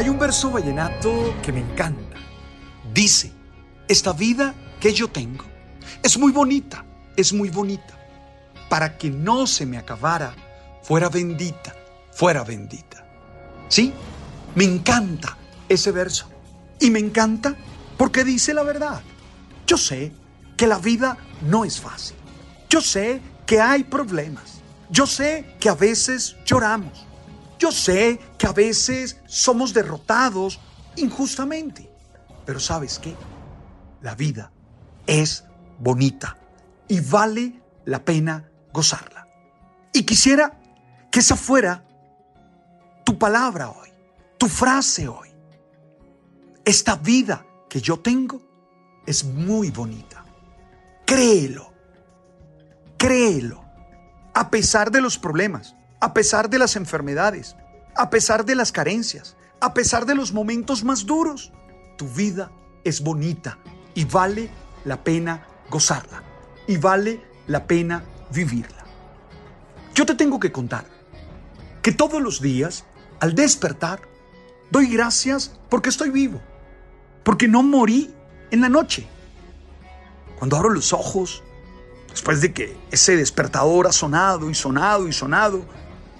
Hay 0.00 0.08
un 0.08 0.18
verso 0.18 0.50
vallenato 0.50 1.36
que 1.42 1.52
me 1.52 1.60
encanta. 1.60 2.16
Dice, 2.90 3.30
esta 3.86 4.14
vida 4.14 4.54
que 4.80 4.94
yo 4.94 5.08
tengo 5.08 5.44
es 6.02 6.16
muy 6.16 6.32
bonita, 6.32 6.86
es 7.18 7.34
muy 7.34 7.50
bonita. 7.50 7.98
Para 8.70 8.96
que 8.96 9.10
no 9.10 9.46
se 9.46 9.66
me 9.66 9.76
acabara, 9.76 10.34
fuera 10.82 11.10
bendita, 11.10 11.76
fuera 12.12 12.44
bendita. 12.44 13.04
¿Sí? 13.68 13.92
Me 14.54 14.64
encanta 14.64 15.36
ese 15.68 15.92
verso. 15.92 16.30
Y 16.78 16.88
me 16.88 16.98
encanta 16.98 17.54
porque 17.98 18.24
dice 18.24 18.54
la 18.54 18.62
verdad. 18.62 19.02
Yo 19.66 19.76
sé 19.76 20.12
que 20.56 20.66
la 20.66 20.78
vida 20.78 21.18
no 21.42 21.66
es 21.66 21.78
fácil. 21.78 22.16
Yo 22.70 22.80
sé 22.80 23.20
que 23.44 23.60
hay 23.60 23.84
problemas. 23.84 24.62
Yo 24.88 25.06
sé 25.06 25.56
que 25.60 25.68
a 25.68 25.74
veces 25.74 26.36
lloramos. 26.46 27.04
Yo 27.58 27.70
sé 27.70 28.18
que 28.40 28.46
a 28.46 28.52
veces 28.54 29.20
somos 29.26 29.74
derrotados 29.74 30.58
injustamente, 30.96 31.92
pero 32.46 32.58
¿sabes 32.58 32.98
qué? 32.98 33.14
La 34.00 34.14
vida 34.14 34.50
es 35.06 35.44
bonita 35.78 36.38
y 36.88 37.00
vale 37.00 37.60
la 37.84 38.02
pena 38.02 38.50
gozarla. 38.72 39.28
Y 39.92 40.04
quisiera 40.04 40.58
que 41.10 41.20
esa 41.20 41.36
fuera 41.36 41.84
tu 43.04 43.18
palabra 43.18 43.68
hoy, 43.68 43.90
tu 44.38 44.48
frase 44.48 45.06
hoy. 45.06 45.28
Esta 46.64 46.96
vida 46.96 47.44
que 47.68 47.82
yo 47.82 48.00
tengo 48.00 48.40
es 49.04 49.22
muy 49.22 49.70
bonita. 49.70 50.24
Créelo, 51.04 51.74
créelo, 52.96 53.62
a 54.32 54.48
pesar 54.48 54.90
de 54.90 55.02
los 55.02 55.18
problemas 55.18 55.74
a 56.00 56.14
pesar 56.14 56.48
de 56.48 56.58
las 56.58 56.76
enfermedades, 56.76 57.56
a 57.96 58.10
pesar 58.10 58.44
de 58.44 58.54
las 58.54 58.72
carencias, 58.72 59.36
a 59.60 59.74
pesar 59.74 60.06
de 60.06 60.14
los 60.14 60.32
momentos 60.32 60.84
más 60.84 61.06
duros, 61.06 61.52
tu 61.96 62.08
vida 62.08 62.50
es 62.84 63.02
bonita 63.02 63.58
y 63.94 64.04
vale 64.04 64.50
la 64.84 65.02
pena 65.02 65.46
gozarla 65.68 66.22
y 66.66 66.76
vale 66.76 67.22
la 67.46 67.66
pena 67.66 68.04
vivirla. 68.32 68.84
Yo 69.94 70.06
te 70.06 70.14
tengo 70.14 70.40
que 70.40 70.52
contar 70.52 70.86
que 71.82 71.92
todos 71.92 72.22
los 72.22 72.40
días, 72.40 72.84
al 73.20 73.34
despertar, 73.34 74.00
doy 74.70 74.86
gracias 74.86 75.58
porque 75.68 75.88
estoy 75.88 76.10
vivo, 76.10 76.40
porque 77.22 77.48
no 77.48 77.62
morí 77.62 78.14
en 78.50 78.60
la 78.60 78.68
noche. 78.68 79.06
Cuando 80.38 80.56
abro 80.56 80.70
los 80.70 80.92
ojos, 80.92 81.42
después 82.08 82.40
de 82.40 82.52
que 82.52 82.76
ese 82.90 83.16
despertador 83.16 83.86
ha 83.86 83.92
sonado 83.92 84.48
y 84.48 84.54
sonado 84.54 85.06
y 85.08 85.12
sonado, 85.12 85.64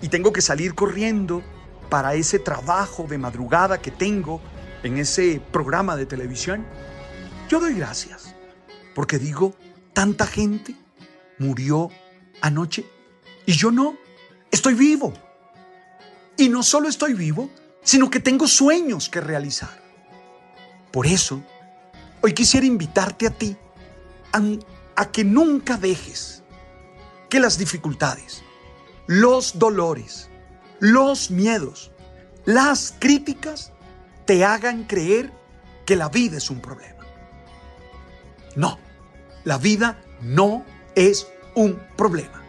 y 0.02 0.08
tengo 0.08 0.32
que 0.32 0.40
salir 0.40 0.74
corriendo 0.74 1.42
para 1.90 2.14
ese 2.14 2.38
trabajo 2.38 3.06
de 3.08 3.18
madrugada 3.18 3.82
que 3.82 3.90
tengo 3.90 4.40
en 4.82 4.96
ese 4.96 5.42
programa 5.52 5.96
de 5.96 6.06
televisión, 6.06 6.64
yo 7.48 7.60
doy 7.60 7.74
gracias 7.74 8.34
porque 8.94 9.18
digo, 9.18 9.54
tanta 9.92 10.26
gente 10.26 10.74
murió 11.38 11.90
anoche 12.40 12.86
y 13.44 13.52
yo 13.52 13.70
no, 13.70 13.96
estoy 14.50 14.74
vivo. 14.74 15.12
Y 16.36 16.48
no 16.48 16.62
solo 16.62 16.88
estoy 16.88 17.12
vivo, 17.12 17.50
sino 17.82 18.08
que 18.08 18.20
tengo 18.20 18.46
sueños 18.46 19.08
que 19.08 19.20
realizar. 19.20 19.82
Por 20.90 21.06
eso, 21.06 21.42
hoy 22.22 22.32
quisiera 22.32 22.66
invitarte 22.66 23.26
a 23.26 23.30
ti 23.30 23.56
a, 24.32 24.40
a 24.96 25.10
que 25.10 25.24
nunca 25.24 25.76
dejes 25.76 26.42
que 27.28 27.40
las 27.40 27.58
dificultades, 27.58 28.42
los 29.06 29.58
dolores, 29.58 30.29
los 30.80 31.30
miedos, 31.30 31.90
las 32.44 32.94
críticas 32.98 33.72
te 34.24 34.44
hagan 34.44 34.84
creer 34.84 35.30
que 35.86 35.96
la 35.96 36.08
vida 36.08 36.38
es 36.38 36.50
un 36.50 36.60
problema. 36.60 37.04
No, 38.56 38.78
la 39.44 39.58
vida 39.58 40.02
no 40.22 40.64
es 40.94 41.26
un 41.54 41.80
problema. 41.96 42.42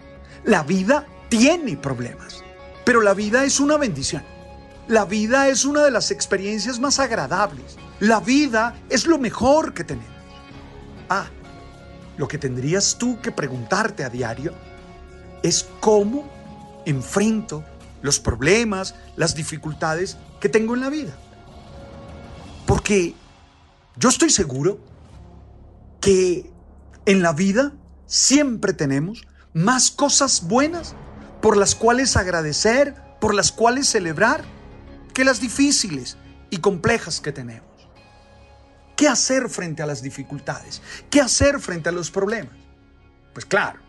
La 0.43 0.63
vida 0.63 1.05
tiene 1.29 1.77
problemas, 1.77 2.43
pero 2.83 3.01
la 3.01 3.13
vida 3.13 3.43
es 3.43 3.59
una 3.59 3.77
bendición. 3.77 4.23
La 4.87 5.05
vida 5.05 5.47
es 5.47 5.63
una 5.65 5.83
de 5.83 5.91
las 5.91 6.11
experiencias 6.11 6.79
más 6.79 6.99
agradables. 6.99 7.77
La 7.99 8.19
vida 8.19 8.75
es 8.89 9.05
lo 9.05 9.17
mejor 9.19 9.73
que 9.73 9.83
tenemos. 9.83 10.09
Ah, 11.07 11.27
lo 12.17 12.27
que 12.27 12.37
tendrías 12.37 12.97
tú 12.97 13.19
que 13.21 13.31
preguntarte 13.31 14.03
a 14.03 14.09
diario 14.09 14.53
es 15.43 15.67
cómo 15.79 16.29
enfrento 16.85 17.63
los 18.01 18.19
problemas, 18.19 18.95
las 19.15 19.35
dificultades 19.35 20.17
que 20.39 20.49
tengo 20.49 20.73
en 20.73 20.81
la 20.81 20.89
vida. 20.89 21.17
Porque 22.65 23.15
yo 23.97 24.09
estoy 24.09 24.29
seguro 24.29 24.79
que 25.99 26.51
en 27.05 27.21
la 27.21 27.33
vida 27.33 27.73
siempre 28.05 28.73
tenemos 28.73 29.27
más 29.53 29.91
cosas 29.91 30.47
buenas 30.47 30.95
por 31.41 31.57
las 31.57 31.75
cuales 31.75 32.15
agradecer, 32.15 32.95
por 33.19 33.33
las 33.33 33.51
cuales 33.51 33.87
celebrar, 33.87 34.43
que 35.13 35.25
las 35.25 35.41
difíciles 35.41 36.17
y 36.49 36.57
complejas 36.57 37.19
que 37.19 37.31
tenemos. 37.31 37.69
¿Qué 38.95 39.07
hacer 39.07 39.49
frente 39.49 39.81
a 39.81 39.87
las 39.87 40.01
dificultades? 40.01 40.81
¿Qué 41.09 41.19
hacer 41.21 41.59
frente 41.59 41.89
a 41.89 41.91
los 41.91 42.11
problemas? 42.11 42.53
Pues 43.33 43.45
claro, 43.45 43.79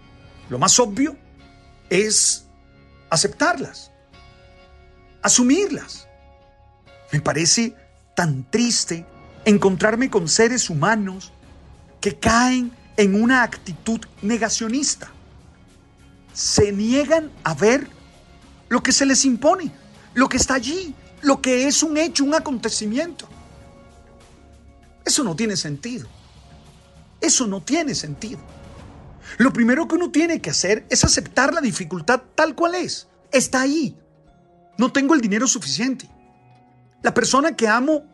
lo 0.49 0.59
más 0.59 0.79
obvio 0.81 1.17
es 1.91 2.47
aceptarlas, 3.11 3.92
asumirlas. 5.23 6.09
Me 7.13 7.21
parece 7.21 7.75
tan 8.15 8.49
triste 8.51 9.07
encontrarme 9.45 10.11
con 10.11 10.29
seres 10.29 10.71
humanos 10.71 11.33
que 12.01 12.17
caen 12.19 12.73
en 12.97 13.21
una 13.21 13.43
actitud 13.43 14.01
negacionista. 14.21 15.11
Se 16.33 16.73
niegan 16.73 17.31
a 17.45 17.55
ver 17.55 17.87
lo 18.69 18.83
que 18.83 18.93
se 18.93 19.07
les 19.07 19.25
impone, 19.25 19.71
lo 20.15 20.29
que 20.29 20.37
está 20.37 20.55
allí, 20.55 20.95
lo 21.21 21.41
que 21.41 21.67
es 21.67 21.83
un 21.83 21.97
hecho, 21.97 22.25
un 22.25 22.35
acontecimiento. 22.35 23.29
Eso 25.05 25.25
no 25.25 25.37
tiene 25.37 25.57
sentido. 25.57 26.09
Eso 27.21 27.47
no 27.47 27.63
tiene 27.63 27.95
sentido. 27.95 28.41
Lo 29.39 29.53
primero 29.53 29.87
que 29.87 29.95
uno 29.95 30.11
tiene 30.11 30.41
que 30.41 30.51
hacer 30.51 30.85
es 30.91 31.05
aceptar 31.05 31.55
la 31.55 31.61
dificultad 31.61 32.23
tal 32.35 32.55
cual 32.55 32.75
es. 32.75 33.09
Está 33.31 33.63
ahí. 33.63 33.97
No 34.79 34.93
tengo 34.93 35.15
el 35.15 35.21
dinero 35.21 35.47
suficiente. 35.47 36.09
La 37.03 37.13
persona 37.13 37.55
que 37.55 37.69
amo 37.69 38.05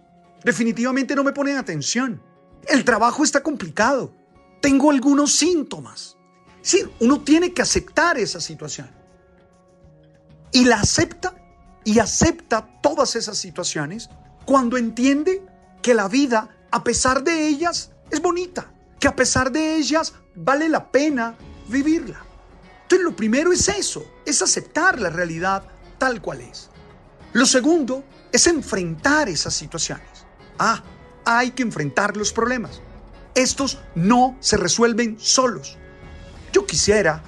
definitivamente 0.45 1.15
no 1.15 1.25
me 1.25 1.33
pone 1.33 1.57
atención. 1.57 2.23
El 2.67 2.85
trabajo 2.85 3.25
está 3.25 3.43
complicado. 3.43 4.15
Tengo 4.61 4.91
algunos 4.91 5.35
síntomas. 5.35 6.17
Sí, 6.63 6.83
uno 7.01 7.23
tiene 7.23 7.53
que 7.53 7.63
aceptar 7.63 8.19
esa 8.19 8.41
situación. 8.41 8.91
Y 10.53 10.65
la 10.65 10.81
acepta 10.81 11.35
y 11.85 11.99
acepta 11.99 12.81
todas 12.83 13.17
esas 13.17 13.39
situaciones 13.39 14.11
cuando 14.45 14.77
entiende 14.77 15.43
que 15.83 15.95
la 15.95 16.09
vida, 16.09 16.49
a 16.71 16.83
pesar 16.83 17.23
de 17.23 17.47
ellas, 17.47 17.93
es 18.11 18.21
bonita. 18.21 18.73
Que 18.99 19.09
a 19.09 19.15
pesar 19.15 19.53
de 19.53 19.77
ellas 19.77 20.15
vale 20.35 20.69
la 20.69 20.91
pena 20.91 21.37
vivirla. 21.69 22.21
Entonces 22.83 23.05
lo 23.05 23.15
primero 23.15 23.53
es 23.53 23.69
eso, 23.69 24.05
es 24.25 24.41
aceptar 24.41 24.99
la 25.01 25.11
realidad 25.11 25.65
tal 25.99 26.23
cual 26.23 26.41
es. 26.41 26.71
Lo 27.33 27.47
segundo 27.47 28.05
es 28.33 28.47
enfrentar 28.47 29.29
esas 29.29 29.55
situaciones. 29.55 30.27
Ah, 30.59 30.83
hay 31.25 31.51
que 31.51 31.63
enfrentar 31.63 32.17
los 32.17 32.33
problemas. 32.33 32.81
Estos 33.35 33.79
no 33.95 34.37
se 34.41 34.57
resuelven 34.57 35.19
solos. 35.21 35.77
Yo 36.53 36.67
quisiera 36.67 37.23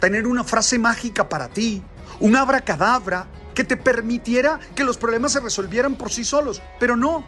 tener 0.00 0.26
una 0.26 0.44
frase 0.44 0.78
mágica 0.78 1.28
para 1.28 1.48
ti, 1.48 1.82
un 2.20 2.36
abracadabra 2.36 3.26
que 3.54 3.64
te 3.64 3.76
permitiera 3.76 4.60
que 4.74 4.84
los 4.84 4.96
problemas 4.96 5.32
se 5.32 5.40
resolvieran 5.40 5.96
por 5.96 6.12
sí 6.12 6.24
solos, 6.24 6.62
pero 6.78 6.96
no. 6.96 7.24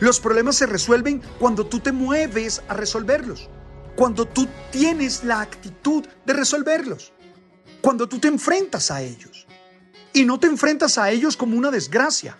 Los 0.00 0.20
problemas 0.20 0.56
se 0.56 0.66
resuelven 0.66 1.22
cuando 1.38 1.66
tú 1.66 1.80
te 1.80 1.92
mueves 1.92 2.62
a 2.68 2.74
resolverlos 2.74 3.48
cuando 3.96 4.26
tú 4.26 4.48
tienes 4.70 5.24
la 5.24 5.40
actitud 5.40 6.04
de 6.24 6.32
resolverlos, 6.32 7.12
cuando 7.80 8.08
tú 8.08 8.18
te 8.18 8.28
enfrentas 8.28 8.90
a 8.90 9.02
ellos. 9.02 9.46
Y 10.14 10.24
no 10.24 10.40
te 10.40 10.46
enfrentas 10.46 10.96
a 10.96 11.10
ellos 11.10 11.36
como 11.36 11.58
una 11.58 11.70
desgracia. 11.70 12.38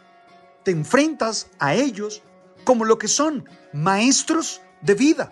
Te 0.62 0.71
enfrentas 0.71 1.49
a 1.59 1.75
ellos 1.75 2.23
como 2.65 2.87
lo 2.87 2.99
que 2.99 3.09
son 3.09 3.47
maestros 3.73 4.62
de 4.81 4.94
vida, 4.94 5.31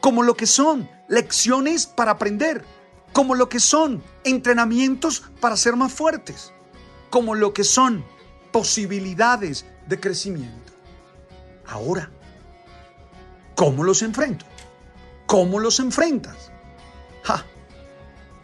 como 0.00 0.22
lo 0.22 0.36
que 0.36 0.46
son 0.46 0.90
lecciones 1.08 1.86
para 1.86 2.10
aprender, 2.10 2.64
como 3.12 3.34
lo 3.34 3.48
que 3.48 3.60
son 3.60 4.02
entrenamientos 4.24 5.22
para 5.40 5.56
ser 5.56 5.76
más 5.76 5.92
fuertes, 5.92 6.52
como 7.08 7.34
lo 7.34 7.54
que 7.54 7.64
son 7.64 8.04
posibilidades 8.52 9.64
de 9.86 10.00
crecimiento. 10.00 10.72
Ahora, 11.66 12.10
¿cómo 13.54 13.84
los 13.84 14.02
enfrento? 14.02 14.44
¿Cómo 15.26 15.60
los 15.60 15.80
enfrentas? 15.80 16.50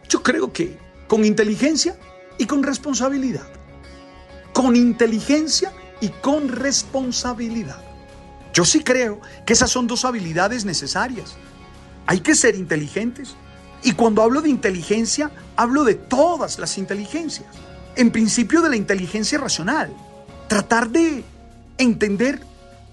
Yo 0.09 0.21
creo 0.21 0.53
que 0.53 0.77
con 1.07 1.25
inteligencia 1.25 1.97
y 2.37 2.45
con 2.45 2.63
responsabilidad. 2.63 3.47
Con 4.53 4.75
inteligencia 4.75 5.71
y 6.01 6.09
con 6.09 6.49
responsabilidad. 6.49 7.81
Yo 8.53 8.65
sí 8.65 8.83
creo 8.83 9.19
que 9.45 9.53
esas 9.53 9.71
son 9.71 9.87
dos 9.87 10.05
habilidades 10.05 10.63
necesarias. 10.65 11.35
Hay 12.05 12.19
que 12.19 12.35
ser 12.35 12.55
inteligentes. 12.55 13.35
Y 13.81 13.93
cuando 13.93 14.21
hablo 14.21 14.41
de 14.41 14.49
inteligencia, 14.49 15.31
hablo 15.55 15.83
de 15.83 15.95
todas 15.95 16.59
las 16.59 16.77
inteligencias. 16.77 17.47
En 17.95 18.11
principio 18.11 18.61
de 18.61 18.69
la 18.69 18.75
inteligencia 18.75 19.37
racional. 19.39 19.91
Tratar 20.47 20.89
de 20.89 21.23
entender 21.77 22.41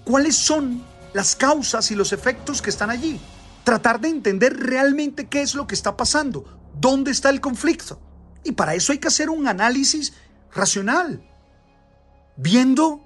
cuáles 0.03 0.35
son 0.35 0.83
las 1.13 1.35
causas 1.35 1.91
y 1.91 1.95
los 1.95 2.13
efectos 2.13 2.61
que 2.61 2.69
están 2.69 2.89
allí. 2.89 3.19
Tratar 3.63 3.99
de 3.99 4.09
entender 4.09 4.57
realmente 4.57 5.27
qué 5.27 5.41
es 5.41 5.53
lo 5.53 5.67
que 5.67 5.75
está 5.75 5.95
pasando, 5.95 6.45
dónde 6.79 7.11
está 7.11 7.29
el 7.29 7.41
conflicto. 7.41 7.99
Y 8.43 8.53
para 8.53 8.75
eso 8.75 8.91
hay 8.91 8.97
que 8.97 9.07
hacer 9.07 9.29
un 9.29 9.47
análisis 9.47 10.13
racional, 10.53 11.21
viendo 12.35 13.01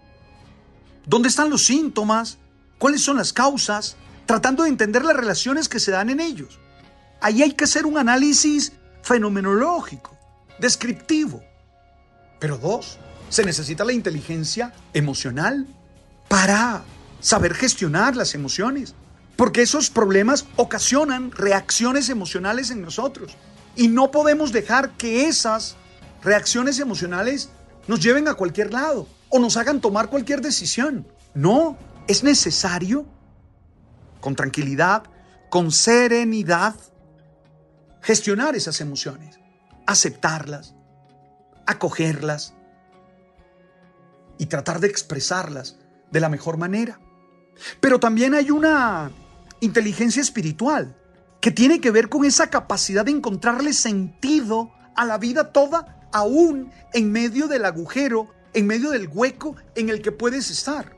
dónde 1.06 1.30
están 1.30 1.50
los 1.50 1.66
síntomas, 1.66 2.38
cuáles 2.78 3.02
son 3.02 3.18
las 3.18 3.34
causas, 3.34 3.98
tratando 4.26 4.64
de 4.64 4.70
entender 4.70 5.04
las 5.04 5.16
relaciones 5.16 5.70
que 5.70 5.80
se 5.80 5.92
dan 5.92 6.10
en 6.10 6.20
ellos. 6.20 6.60
Ahí 7.22 7.44
hay 7.44 7.52
que 7.52 7.66
hacer 7.66 7.86
un 7.86 7.98
análisis 7.98 8.74
fenomenológico, 9.02 10.18
descriptivo. 10.60 11.44
Pero 12.40 12.58
dos, 12.58 12.98
se 13.30 13.44
necesita 13.44 13.84
la 13.84 13.94
inteligencia 13.94 14.74
emocional 14.94 15.68
para 16.28 16.84
saber 17.20 17.54
gestionar 17.54 18.16
las 18.16 18.36
emociones, 18.36 18.94
porque 19.36 19.62
esos 19.62 19.90
problemas 19.90 20.46
ocasionan 20.56 21.32
reacciones 21.32 22.10
emocionales 22.10 22.72
en 22.72 22.82
nosotros. 22.82 23.36
Y 23.76 23.88
no 23.88 24.12
podemos 24.12 24.52
dejar 24.52 24.92
que 24.92 25.28
esas 25.28 25.76
reacciones 26.24 26.80
emocionales 26.80 27.50
nos 27.88 28.00
lleven 28.00 28.28
a 28.28 28.34
cualquier 28.34 28.74
lado 28.74 29.08
o 29.30 29.40
nos 29.40 29.58
hagan 29.58 29.82
tomar 29.82 30.10
cualquier 30.10 30.42
decisión. 30.42 31.08
No, 31.34 31.78
es 32.08 32.24
necesario, 32.24 33.06
con 34.22 34.36
tranquilidad, 34.36 35.04
con 35.50 35.72
serenidad, 35.72 36.76
gestionar 38.02 38.56
esas 38.56 38.82
emociones, 38.82 39.40
aceptarlas, 39.86 40.74
acogerlas 41.66 42.54
y 44.38 44.46
tratar 44.48 44.80
de 44.80 44.88
expresarlas 44.88 45.78
de 46.12 46.20
la 46.20 46.30
mejor 46.30 46.58
manera. 46.58 47.00
Pero 47.80 48.00
también 48.00 48.34
hay 48.34 48.52
una 48.52 49.12
inteligencia 49.60 50.22
espiritual 50.22 50.96
que 51.42 51.52
tiene 51.52 51.80
que 51.80 51.92
ver 51.92 52.10
con 52.10 52.26
esa 52.26 52.50
capacidad 52.50 53.06
de 53.06 53.12
encontrarle 53.12 53.74
sentido 53.74 54.72
a 54.96 55.06
la 55.06 55.18
vida 55.18 55.52
toda, 55.52 56.08
aún 56.12 56.72
en 56.94 57.12
medio 57.12 57.48
del 57.48 57.66
agujero, 57.66 58.30
en 58.54 58.68
medio 58.68 58.90
del 58.92 59.10
hueco 59.12 59.56
en 59.76 59.90
el 59.90 60.02
que 60.02 60.12
puedes 60.12 60.50
estar. 60.50 60.96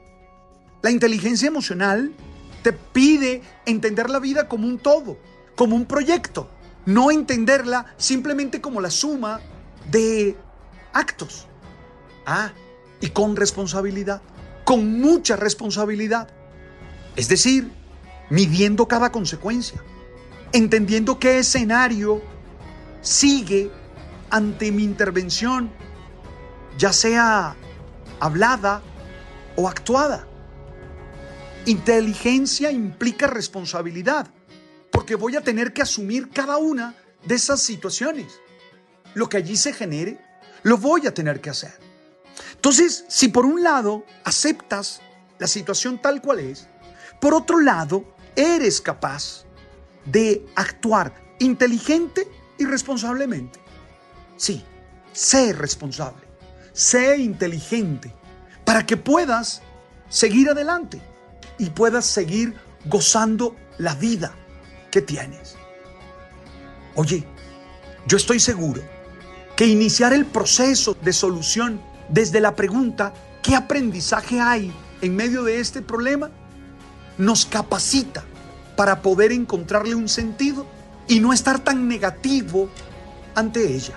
La 0.82 0.92
inteligencia 0.92 1.48
emocional 1.48 2.14
te 2.62 2.72
pide 2.72 3.42
entender 3.66 4.10
la 4.10 4.20
vida 4.20 4.48
como 4.48 4.68
un 4.68 4.78
todo, 4.78 5.18
como 5.56 5.76
un 5.76 5.86
proyecto, 5.86 6.50
no 6.86 7.12
entenderla 7.12 7.94
simplemente 7.98 8.62
como 8.62 8.80
la 8.80 8.92
suma 8.92 9.42
de 9.90 10.38
actos. 10.94 11.48
Ah, 12.26 12.52
y 13.02 13.10
con 13.10 13.36
responsabilidad, 13.36 14.22
con 14.64 15.00
mucha 15.00 15.36
responsabilidad. 15.36 16.30
Es 17.16 17.28
decir, 17.28 17.72
midiendo 18.30 18.88
cada 18.88 19.12
consecuencia 19.12 19.82
entendiendo 20.52 21.20
qué 21.20 21.40
escenario 21.40 22.22
sigue 23.02 23.72
ante 24.30 24.72
mi 24.72 24.84
intervención, 24.84 25.72
ya 26.78 26.94
sea 26.94 27.56
hablada 28.20 28.82
o 29.56 29.68
actuada. 29.68 30.28
Inteligencia 31.66 32.72
implica 32.72 33.28
responsabilidad, 33.28 34.28
porque 34.92 35.16
voy 35.16 35.36
a 35.36 35.42
tener 35.42 35.74
que 35.74 35.82
asumir 35.82 36.30
cada 36.30 36.58
una 36.58 36.96
de 37.26 37.36
esas 37.36 37.62
situaciones. 37.62 38.40
Lo 39.14 39.28
que 39.28 39.38
allí 39.38 39.58
se 39.58 39.74
genere, 39.74 40.20
lo 40.64 40.78
voy 40.78 41.08
a 41.08 41.14
tener 41.14 41.42
que 41.42 41.50
hacer. 41.50 41.74
Entonces, 42.54 43.06
si 43.08 43.30
por 43.30 43.46
un 43.46 43.64
lado 43.64 44.06
aceptas 44.24 45.02
la 45.40 45.48
situación 45.48 46.02
tal 46.02 46.22
cual 46.22 46.40
es, 46.40 46.68
por 47.20 47.34
otro 47.34 47.60
lado, 47.60 48.16
eres 48.36 48.82
capaz 48.82 49.47
de 50.12 50.46
actuar 50.56 51.14
inteligente 51.40 52.28
y 52.58 52.66
responsablemente. 52.66 53.60
Sí, 54.38 54.64
sé 55.12 55.54
responsable, 55.54 56.24
sé 56.74 57.18
inteligente, 57.18 58.14
para 58.66 58.86
que 58.86 58.98
puedas 58.98 59.62
seguir 60.10 60.50
adelante 60.50 61.02
y 61.58 61.70
puedas 61.70 62.06
seguir 62.06 62.56
gozando 62.86 63.56
la 63.78 63.96
vida 63.96 64.34
que 64.92 65.02
tienes. 65.02 65.56
Oye, 66.96 67.24
yo 68.08 68.18
estoy 68.18 68.40
seguro 68.40 68.82
que 69.56 69.68
iniciar 69.68 70.14
el 70.14 70.26
proceso 70.26 70.96
de 71.02 71.14
solución 71.14 71.82
desde 72.10 72.40
la 72.40 72.56
pregunta 72.56 73.14
¿qué 73.42 73.56
aprendizaje 73.56 74.40
hay 74.40 74.74
en 75.02 75.16
medio 75.16 75.44
de 75.44 75.60
este 75.60 75.82
problema? 75.82 76.30
nos 77.18 77.46
capacita 77.46 78.24
para 78.78 79.02
poder 79.02 79.34
encontrarle 79.34 79.96
un 79.96 80.08
sentido 80.08 80.66
y 81.08 81.20
no 81.20 81.34
estar 81.34 81.60
tan 81.60 81.90
negativo 81.90 82.70
ante 83.36 83.76
ella. 83.76 83.96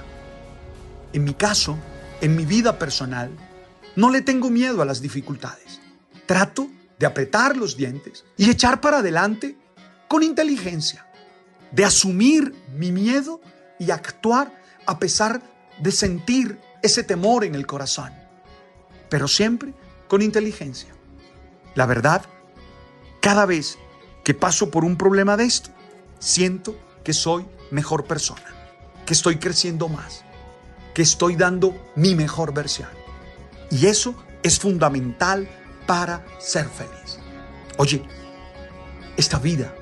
En 1.13 1.23
mi 1.23 1.35
caso, 1.35 1.77
en 2.21 2.35
mi 2.35 2.47
vida 2.47 2.79
personal, 2.79 3.31
no 3.95 4.11
le 4.11 4.23
tengo 4.23 4.51
miedo 4.51 4.81
a 4.81 4.87
las 4.87 5.03
dificultades. 5.03 5.81
Trato 6.27 6.69
de 6.99 7.07
apretar 7.07 7.57
los 7.57 7.77
dientes 7.77 8.25
y 8.37 8.51
echar 8.51 8.81
para 8.81 8.99
adelante 8.99 9.57
con 10.09 10.23
inteligencia, 10.23 11.07
de 11.73 11.85
asumir 11.85 12.55
mi 12.75 12.91
miedo 12.91 13.41
y 13.79 13.91
actuar 13.91 14.53
a 14.87 14.99
pesar 14.99 15.43
de 15.79 15.93
sentir 15.93 16.59
ese 16.83 17.05
temor 17.05 17.45
en 17.45 17.55
el 17.55 17.67
corazón, 17.67 18.13
pero 19.11 19.29
siempre 19.29 19.75
con 20.09 20.23
inteligencia. 20.23 20.95
La 21.75 21.87
verdad, 21.87 22.23
cada 23.21 23.47
vez 23.47 23.79
que 24.25 24.35
paso 24.35 24.71
por 24.71 24.85
un 24.85 24.97
problema 24.97 25.37
de 25.37 25.45
esto, 25.45 25.71
siento 26.19 26.77
que 27.05 27.13
soy 27.13 27.47
mejor 27.71 28.05
persona, 28.05 28.45
que 29.07 29.15
estoy 29.15 29.37
creciendo 29.37 29.89
más, 29.89 30.25
que 30.95 31.03
estoy 31.03 31.37
dando 31.37 31.75
mi 31.97 32.15
mejor 32.15 32.53
versión. 32.53 32.89
Y 33.71 33.87
eso 33.87 34.15
es 34.43 34.59
fundamental 34.59 35.49
para 35.87 36.25
ser 36.39 36.69
feliz. 36.69 37.19
Oye, 37.79 38.03
esta 39.17 39.39
vida 39.39 39.75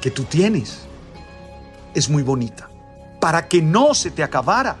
que 0.00 0.10
tú 0.10 0.24
tienes 0.24 0.80
es 1.94 2.08
muy 2.08 2.22
bonita. 2.22 2.68
Para 3.20 3.48
que 3.48 3.60
no 3.60 3.94
se 3.94 4.10
te 4.10 4.22
acabara, 4.22 4.76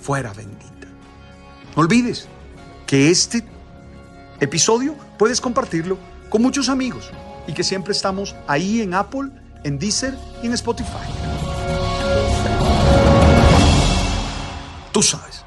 fuera 0.00 0.32
bendita. 0.32 0.88
No 1.76 1.82
olvides 1.82 2.26
que 2.86 3.10
este 3.10 3.44
episodio 4.40 4.96
puedes 5.18 5.40
compartirlo 5.40 5.96
con 6.28 6.42
muchos 6.42 6.68
amigos 6.68 7.10
y 7.50 7.52
que 7.52 7.64
siempre 7.64 7.92
estamos 7.92 8.36
ahí 8.46 8.80
en 8.80 8.94
Apple, 8.94 9.30
en 9.64 9.76
Deezer 9.76 10.14
y 10.40 10.46
en 10.46 10.52
Spotify. 10.52 10.88
Tú 14.92 15.02
sabes. 15.02 15.44